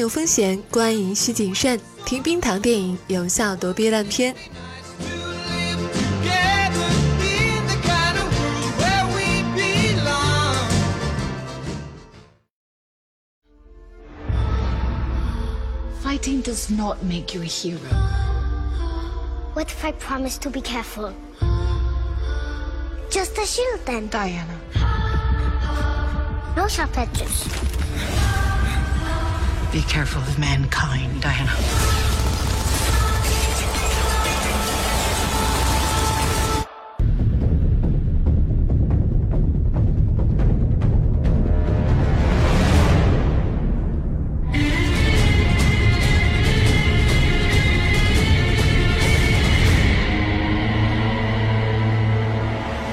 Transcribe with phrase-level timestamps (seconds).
[0.00, 1.78] 有风险，观影需谨慎。
[2.06, 4.34] 听冰糖电影，有效躲避烂片。
[16.02, 17.78] Fighting does not make you a hero.
[19.52, 21.12] What if I promise to be careful?
[23.10, 24.08] Just a shield then.
[24.08, 24.46] Diana.
[26.56, 27.44] No sharp edges.
[29.71, 31.51] Be careful of mankind, Diana.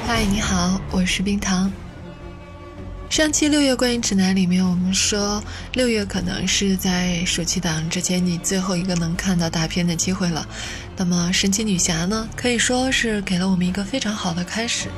[0.05, 1.71] 嗨，你好，我是冰糖。
[3.18, 10.48] 上期六月观影指南里面，我们说六月可能是在暑期档之前你最后一个能看到大片的机会了。
[10.96, 14.90] 那么神奇女侠呢，可以说是给了我们一个非常好的开始。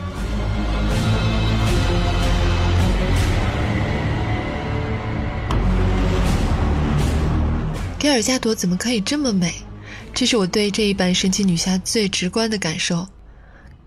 [7.97, 9.53] 盖尔加朵怎么可以这么美？
[10.13, 13.07] 这是我对这一版神奇女侠最直观的感受。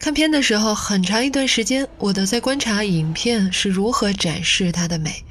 [0.02, 5.22] 看片的时候，很长一段时间我都在观察影片是如何展示它的美，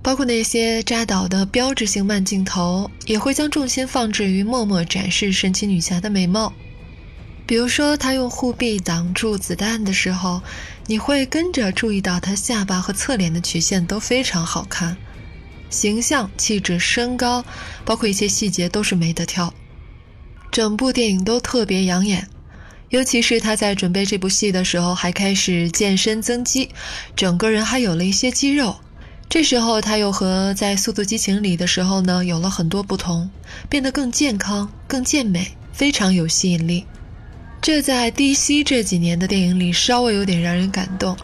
[0.00, 6.52] 包括那些扎导的标志性慢镜头，也会将重心放置于默默展示神奇女侠的美貌。
[7.44, 10.40] 比如说，她用护臂挡住子弹的时候，
[10.86, 14.96] 你会跟着注意到她下巴和侧脸的曲线都非常好看。
[15.68, 17.44] 形象、气质、身高，
[17.84, 19.52] 包括一些细节都是没得挑，
[20.52, 22.28] 整部电影都特别养眼。
[22.90, 26.68] 尤其是他在准备这部戏的时候，还开始健身增肌，
[27.16, 28.76] 整个人还有了一些肌肉。
[29.28, 33.30] 这时候他又和在《速度激情》里的时候呢有了很多不同，
[33.68, 36.84] 变得更健康、更健美，非常有吸引力。
[37.62, 41.16] 这在 DC 这几年的电影里稍微有点让人感动，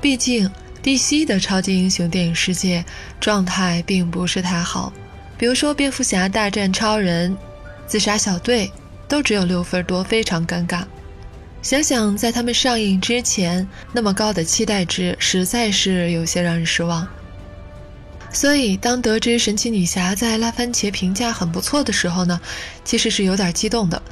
[0.00, 0.50] 毕竟。
[0.82, 2.84] DC 的超级英雄电影世界
[3.20, 4.92] 状态并不是太好，
[5.38, 7.36] 比如说蝙蝠侠大战超人、
[7.86, 8.68] 自杀小队
[9.06, 10.82] 都只有六分多，非常尴尬。
[11.62, 17.06] 想想在他们上映之前那么高的期待值，实在是有些让人失望。
[18.32, 22.40] 所以当得知神奇女侠在拉番茄评价很不错的时候呢，
[22.84, 24.02] 其实是有点激动的。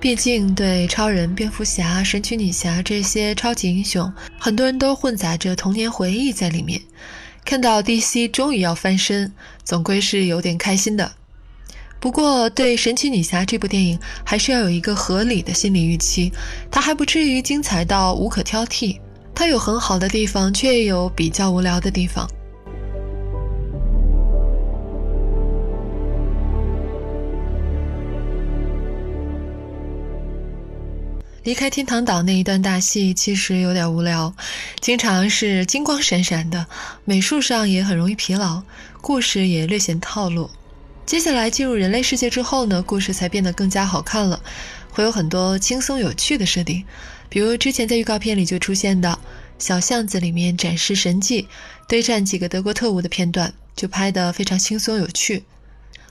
[0.00, 6.80] 毕竟，对超人、蝙蝠侠、神奇女侠这些超级英雄，很多人都混杂着童年回忆在里面。
[7.44, 9.32] 看到 DC 终于要翻身，
[9.64, 11.12] 总归是有点开心的。
[12.04, 16.30] 不过，对神奇女侠这部电影，还是要有一个合理的心理预期，
[16.70, 19.00] 它还不至于精彩到无可挑剔。
[19.34, 22.28] 它有很好的地方，却也有比较无聊的地方。
[31.44, 34.30] 离开天堂岛那一段大戏其实有点无聊，
[34.78, 36.66] 经常是金光闪闪的，
[37.06, 38.62] 美术上也很容易疲劳，
[39.00, 40.50] 故事也略显套路。
[41.06, 44.42] 接下来进入人类世界之后呢，故事才变得更加好看了，
[44.90, 46.82] 会有很多轻松有趣的设定，
[47.28, 49.18] 比如之前在预告片里就出现的
[49.58, 51.46] 小巷子里面展示神迹、
[51.86, 55.44] 对战几个德国特务的片段，就拍得非常轻松有趣。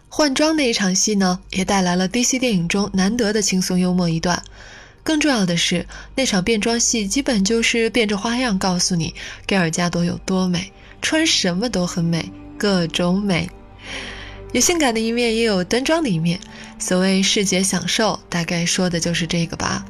[0.10, 4.44] 换装那一场戏呢，也带来了 DC 电影中难得的轻松幽默一段。
[5.02, 9.16] 更重要的是，那场变装戏基本就是变着花样告诉你
[9.48, 10.72] 盖尔加朵有多美，
[11.02, 13.50] 穿什么都很美，各种美，
[14.54, 16.40] 有性感的一面，也有端庄的一面。
[16.80, 19.84] 所谓视觉享受，大概说的就是这个吧。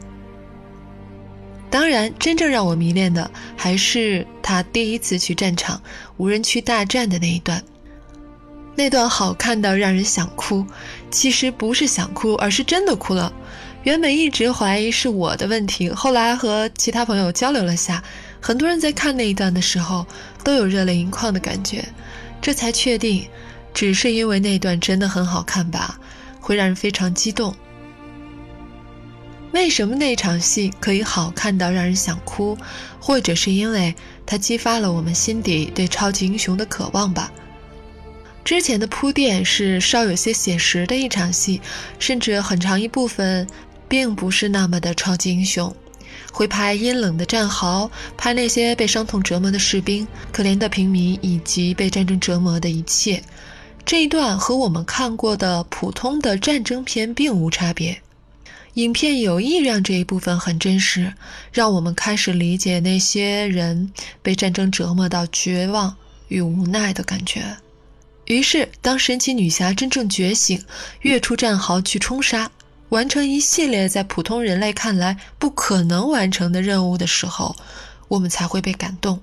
[1.69, 5.81] 当然，真正让我迷恋的还是他第一次去战场
[6.17, 7.61] 无人区大战的那一段，
[8.75, 10.65] 那段好看到让人想哭。
[11.11, 13.33] 其实不是想哭，而是真的哭了。
[13.83, 18.01] 原本一直怀疑是我的问题，后来和其他朋友交流了下，
[18.39, 20.05] 很多人在看那一段的时候
[20.41, 21.83] 都有热泪盈眶的感觉，
[22.41, 23.27] 这才确定，
[23.73, 25.99] 只是因为那段真的很好看吧，
[26.39, 27.55] 会让人非常激动。
[29.51, 32.57] 为什么那场戏可以好看到让人想哭？
[32.99, 37.31] 或者是因为它激发了我们心底对超级英雄的渴望吧？
[38.43, 41.61] 之前的铺垫是稍有些写实的一场戏，
[41.99, 43.47] 甚至很长一部分。
[43.89, 45.75] 并不是那么的超级英雄，
[46.31, 53.21] 会拍阴冷的战壕，拍那些被伤痛折磨的士兵、可怜的平民以及被战争折磨的一切。
[53.85, 58.01] 这一段和我们看过的普通的战争片并无差别。
[58.75, 61.13] 影片有意让这一部分很真实，
[61.51, 63.91] 让我们开始理解那些人
[64.21, 65.95] 被战争折磨到绝望
[66.29, 67.57] 与无奈的感觉。
[68.25, 70.63] 于是，当神奇女侠真正觉醒，
[71.01, 72.49] 跃出战壕去冲杀，
[72.89, 77.55] 完成一系列在普通人类看来不可能完成的任务的时候，
[78.07, 79.19] 我们才会被感动。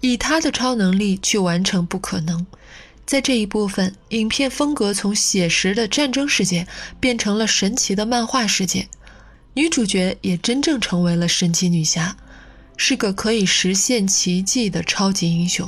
[0.00, 2.46] 以她的超能力去完成不可能，
[3.08, 6.66] 在这一部分，影片风格从写实的战争世界
[7.00, 8.86] 变成了神奇的漫画世界，
[9.54, 12.14] 女主角也真正成为了神奇女侠，
[12.76, 15.66] 是个可以实现奇迹的超级英雄。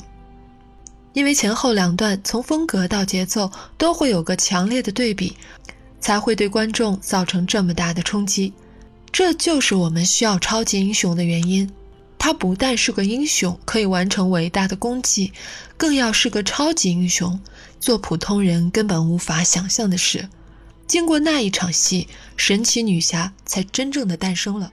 [1.15, 5.35] 因为前后两段从风格到节奏都会有个强烈的对比，
[5.99, 8.53] 才会对观众造成这么大的冲击。
[9.11, 11.71] 这就是我们需要超级英雄的原因。
[12.23, 15.33] 他不但是个英雄，可以完成伟大的功绩，
[15.79, 17.41] 更要是个超级英雄，
[17.81, 20.29] 做普通人根本无法想象的事。
[20.87, 24.71] 经过那一场戏，神奇女侠才真正的诞生了。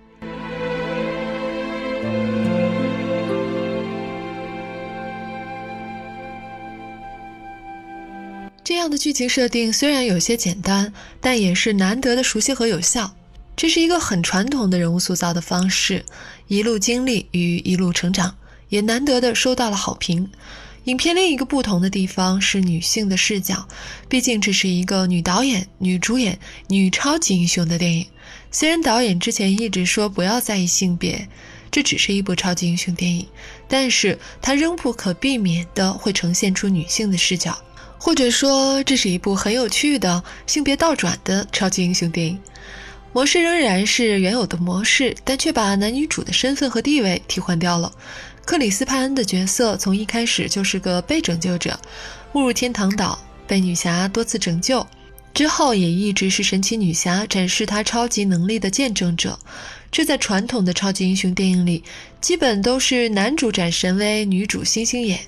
[8.61, 10.91] 这样的剧情设定虽然有些简单，
[11.21, 13.15] 但也是难得的熟悉和有效。
[13.57, 16.05] 这是一个很传统的人物塑造的方式，
[16.47, 18.37] 一路经历与一路成长，
[18.69, 20.29] 也难得的收到了好评。
[20.83, 23.67] 影片另一个不同的地方是女性的视角，
[24.07, 26.37] 毕竟这是一个女导演、女主演、
[26.67, 28.05] 女超级英雄的电影。
[28.51, 31.27] 虽然导演之前一直说不要在意性别，
[31.71, 33.25] 这只是一部超级英雄电影，
[33.67, 37.57] 但是它仍不可避免的会呈现出女性的视角。
[37.97, 42.39] 或者说，这是一部很有趣的性别倒转的超级英雄电影。
[43.17, 47.91] 模式仍然是原有的模式，但却把男女主的身份和地位替换掉了。
[48.45, 51.79] 克里斯·派恩的角色从一开始就是个被拯救者，
[52.33, 53.17] 误入天堂岛，
[53.47, 54.85] 被女侠多次拯救，
[55.33, 59.39] 之后也一直是神奇女侠展示她超级能力的见证者。
[59.91, 61.83] 这在传统的超级英雄电影里，
[62.21, 65.19] 基本都是男主展神威，女主星星眼。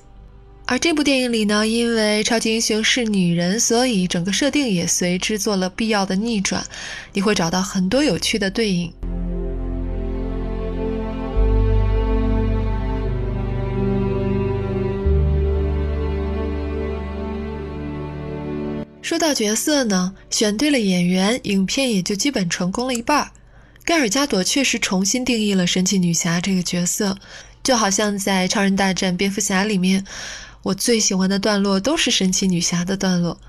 [0.72, 6.64] 而这部电影里呢，因为超级英雄是女人，所以整个设定也随之做了必要的逆转。
[7.12, 8.94] 你会找到很多有趣的对应。
[19.02, 23.32] 说到角色呢，选对了演员，影片也就基本成功了一半。
[23.84, 27.18] 盖尔加朵确实重新定义了神奇女侠这个角色，
[27.64, 30.06] 就好像在《超人大战蝙蝠侠》里面。
[30.62, 33.40] 我最喜欢的段落都是神奇女侠的段落，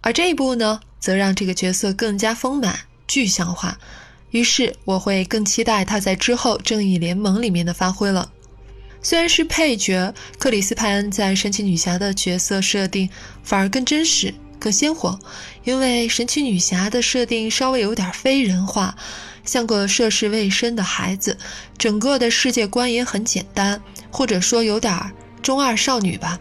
[0.00, 3.78] 而这一部呢，则让这个角色更加丰满、具象化。
[4.30, 8.30] 于是我会更期待她在之后《正义联盟》里面的发挥了。
[9.02, 13.10] 虽然是配角，克里斯·派恩在神奇女侠的角色设定
[13.42, 15.18] 反而更真实、更鲜活，
[15.64, 18.96] 因为神奇女侠的设定稍微有点非人化，
[19.44, 21.36] 像个涉世未深的孩子，
[21.76, 25.12] 整个的世界观也很简单，或者说有点儿。
[25.42, 26.38] 中二少女吧，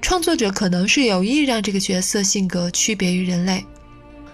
[0.00, 3.64] 创作者可能是有意让这个角色性格区别于人类，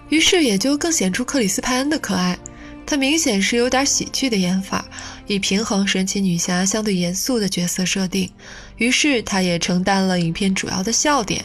[0.08, 2.38] 于是也就更显出克里斯·派恩的可爱。
[2.87, 4.82] 他明显是有点喜剧的演法，
[5.26, 8.31] 以平衡神奇女侠相对严肃的角色设定。
[8.78, 11.44] 于是他也承担了影片主要的笑点，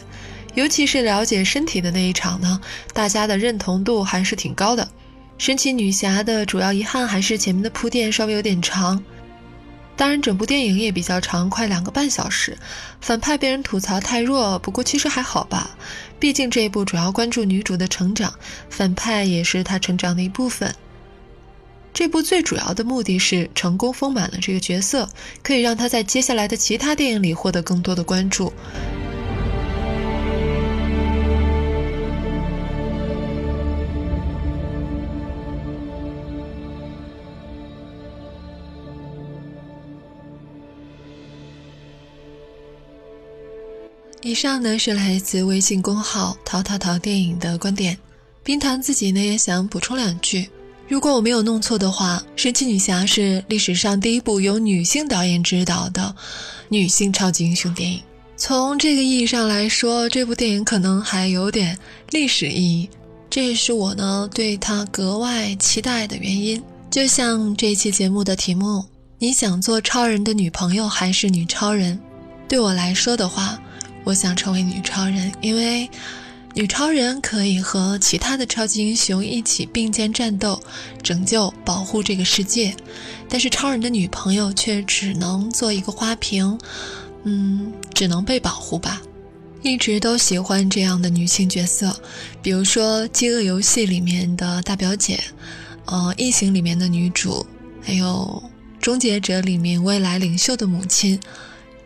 [0.55, 2.61] 尤其是了解身体的那一场呢，
[2.93, 4.87] 大家的认同度还是挺高的。
[5.37, 9.03] 神奇女侠的主要遗憾还是前面的铺垫稍微有点长。
[9.95, 12.57] 当然，整部电影也比较长，快两个半小时。
[12.99, 15.69] 反派被人吐槽太弱，不过其实还好吧。
[16.19, 18.33] 毕竟这一部主要关注女主的成长，
[18.69, 20.73] 反派也是她成长的一部分。
[21.93, 25.07] 这部最主要的目的是成功丰满了这个角色，
[25.43, 28.51] 可以让她在接下来的其他电影里获得更多的关注。
[44.25, 47.97] 以上呢是来自微信公号“淘淘淘电影”的观点。
[48.41, 50.49] 冰糖自己呢也想补充两句：
[50.87, 56.15] 如果我没有弄错的话，《神奇女侠》是历史上第一部由女性导演执导的
[56.69, 58.01] 女性超级英雄电影。
[58.37, 61.77] 从这个意义上来说，这部电影可能还有点
[62.11, 62.89] 历史意义，
[63.29, 66.63] 这也是我呢对它格外期待的原因。
[66.89, 68.85] 就像这期节目的题目
[69.19, 71.99] ：“你想做超人的女朋友还是女超人？”
[72.47, 73.59] 对我来说的话。
[74.03, 75.89] 我想成为女超人，因为
[76.53, 80.61] 女超人可以和其他的超级英雄一起并肩战斗，
[81.01, 82.75] 拯救、保护这个世界。
[83.27, 86.59] 但是超人的女朋友却只能做一个花瓶，
[87.23, 89.01] 嗯，只能被保护吧。
[89.63, 91.99] 一直都喜欢这样的女性角色，
[92.41, 95.19] 比如说《饥饿游戏》里面的大表姐，
[95.85, 97.45] 呃，《异形》里面的女主，
[97.81, 98.43] 还有
[98.83, 101.17] 《终结者》里面未来领袖的母亲。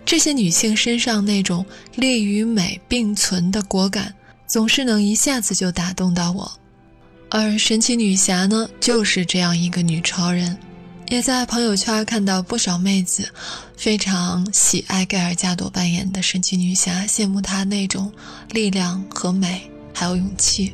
[0.08, 4.16] 这些女性身上那种力与美并存的果敢，
[4.48, 6.50] 总是能一下子就打动到我。
[7.30, 10.58] 而神奇女侠呢，就是这样一个女超人。
[11.10, 13.30] 也在朋友圈看到不少妹子
[13.76, 18.10] 非常喜爱盖尔加朵扮演的神奇女侠，羡慕她那种
[18.52, 20.74] 力量和美，还有勇气。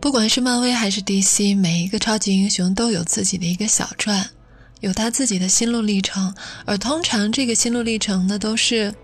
[0.00, 4.28] 不管是漫威还是 DC，每一个超级英雄都有自己的一个小传，
[4.86, 6.32] 有他自己的心路历程。
[6.64, 8.94] 而通常这个心路历程呢，都是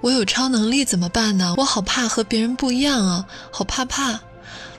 [0.00, 1.54] 我有超能力怎么办呢？
[1.56, 4.20] 我好怕和别人不一样啊，好怕怕，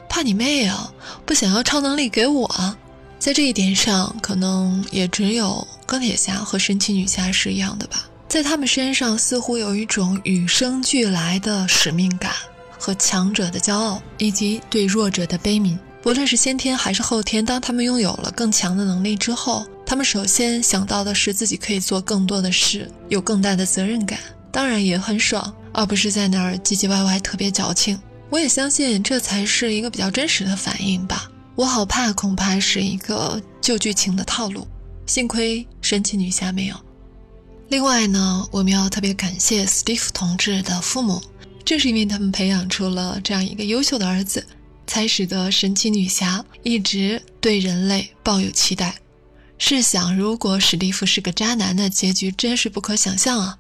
[0.10, 0.92] 怕你妹啊！
[1.26, 2.76] 不想要超能力给我。
[3.18, 8.06] 在这一点上，可能也只有钢铁侠和神奇女侠是一样的吧。
[8.28, 12.34] 在他们身上，似乎有一种与生俱来的使命感
[12.78, 15.78] 和强者的骄傲，以及对弱者的悲悯。
[16.02, 24.18] 不论是先天还是后天，当他们拥有了更强的能力之后，他们首先想到的是自己可以做更多的事，有更大的责任感，
[24.52, 28.02] 当然也很爽，而不是在那儿唧唧歪歪，特别矫情。
[28.32, 31.30] 我也相信这才是一个比较真实的反应吧。
[31.54, 34.68] 我好怕，恐怕是一个旧剧情的套路。
[35.06, 36.76] 幸亏神奇女侠没有。
[37.70, 41.22] 另外呢，我们要特别感谢史蒂夫同志的父母，
[41.64, 44.44] 正是因为他们培养出了这样一个优秀的儿子，
[44.88, 48.96] 才使得神奇女侠一直对人类抱有期待。
[49.66, 53.58] 试想，如果史蒂夫是个渣男的结局，真是不可想象啊！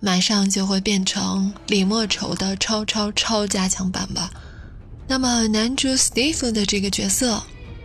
[0.00, 4.30] 马上就会变成李莫愁的超超超加强版吧。
[5.06, 7.42] 那么，男主 Steve 的这个角色，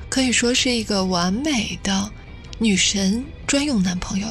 [0.07, 2.09] 可以说是一个完美的
[2.57, 4.29] 女神专用男朋友。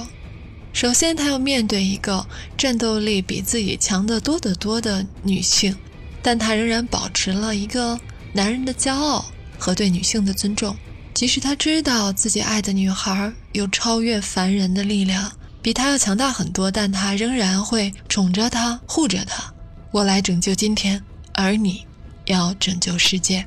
[0.72, 2.26] 首先，他要面对一个
[2.56, 5.76] 战斗力比自己强得多得多的女性，
[6.22, 8.00] 但他仍然保持了一个
[8.32, 9.26] 男人的骄傲
[9.58, 10.74] 和对女性的尊重。
[11.16, 15.32] 即使他知道自己爱的女孩有超越凡人的力量，
[15.62, 19.50] 比他要强大很多，但他仍然会宠着她，护着她。
[19.90, 21.86] 我来拯救今天，而你。
[22.26, 23.46] 要拯救世界，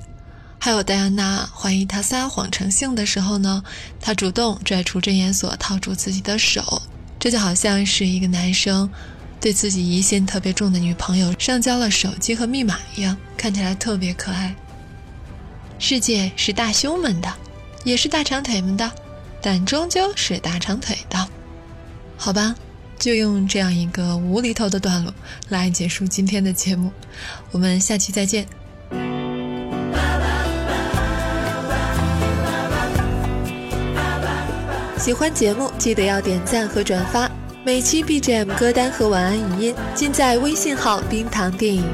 [0.58, 3.62] 还有戴安娜怀疑他撒谎成性的时候呢，
[4.00, 6.82] 他主动拽出真言锁套住自己的手，
[7.20, 8.90] 这就好像是一个男生
[9.40, 14.56] 对自己疑心特别重的女朋友上交了手机和密码一样，看起来特别可爱。
[15.78, 17.30] 世界是大胸们的，
[17.84, 18.92] 也是大长腿们的，
[19.42, 21.28] 但终究是大长腿的，
[22.18, 22.56] 好吧。
[22.98, 25.14] 就用这样一个无厘头的段落
[25.48, 26.92] 来结束今天的节目，
[27.52, 28.46] 我们下期再见。
[34.98, 37.32] 喜欢节目记得要点赞和转发，
[37.64, 41.86] 每期 BGM 歌单和晚安语音尽在微信号“冰糖电影”。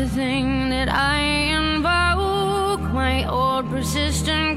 [0.00, 1.20] The thing that I
[1.58, 4.49] invoke, my old persistent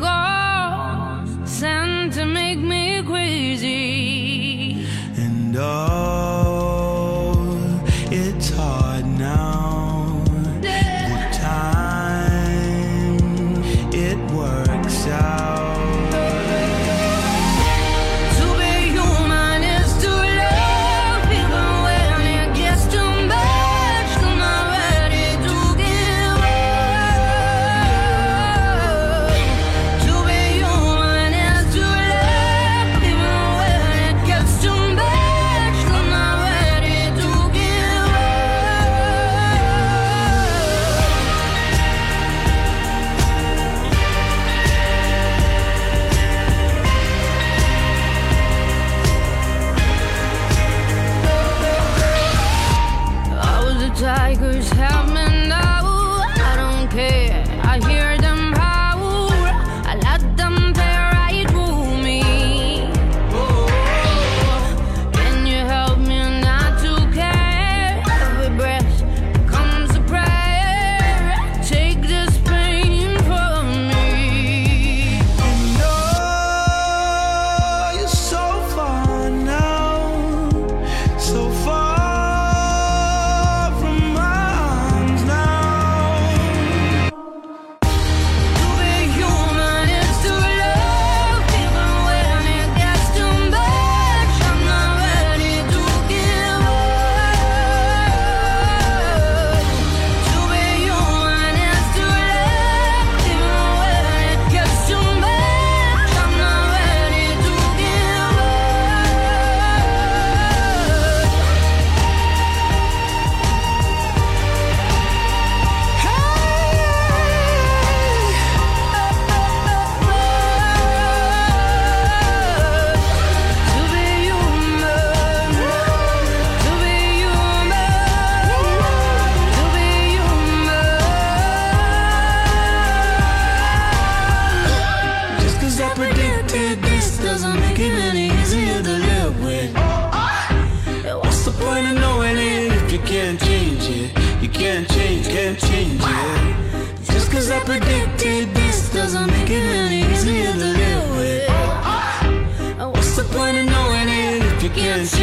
[154.74, 155.23] can see.